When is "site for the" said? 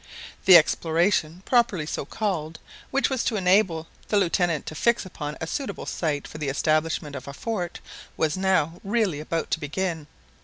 5.85-6.49